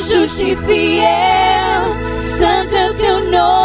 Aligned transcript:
justo 0.00 0.42
e 0.42 0.56
fiel, 0.56 2.18
santo 2.18 2.74
é 2.74 2.90
o 2.90 2.94
teu 2.94 3.30
nome. 3.30 3.59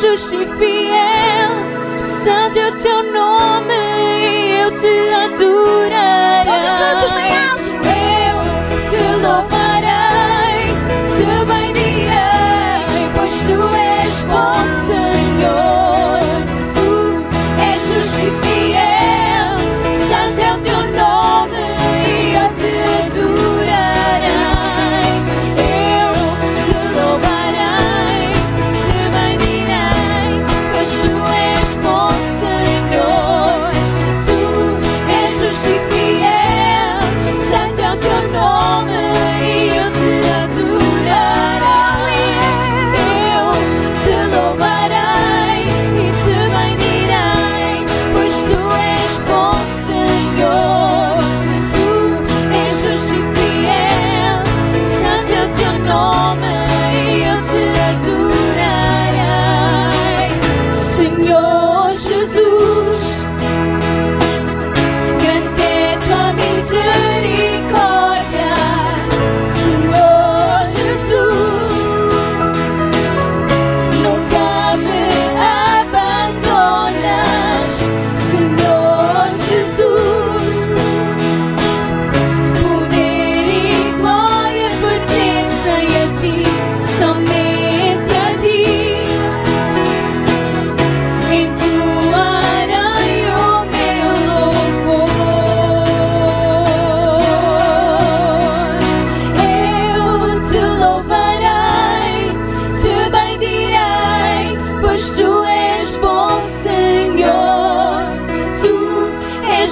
justo 0.00 0.36
e 0.36 0.46
fiel, 0.46 1.98
santo 1.98 2.58
é 2.58 2.68
o 2.68 2.76
teu 2.76 3.02
nome, 3.12 4.60
eu 4.62 4.70
te 4.72 5.14
amo. 5.14 5.25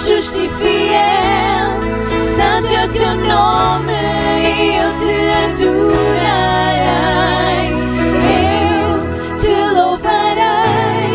justo 0.07 0.39
e 0.39 0.49
fiel, 0.51 1.81
santo 2.37 2.67
é 2.67 2.85
o 2.85 2.89
teu 2.91 3.15
nome 3.15 3.93
e 4.43 4.77
eu 4.77 4.93
te 4.99 5.17
adorarei. 5.47 6.85
Eu 8.53 9.37
te 9.39 9.55
louvarei, 9.75 11.15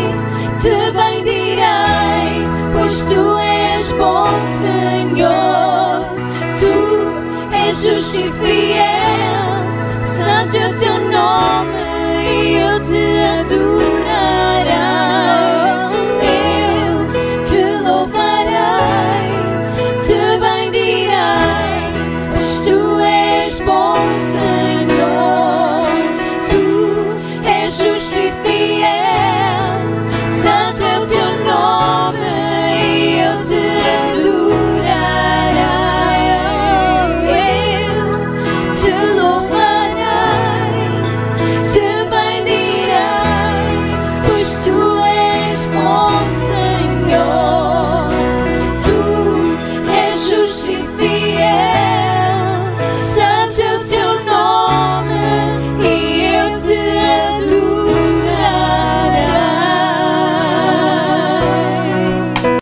te 0.58 0.76
bendirei, 0.90 2.32
pois 2.72 3.04
tu 3.04 3.38
és 3.38 3.92
bom 3.92 4.28
Senhor, 4.60 6.04
tu 6.58 6.74
és 7.54 7.82
justo 7.82 8.20
e 8.20 8.32
fiel. 8.32 9.29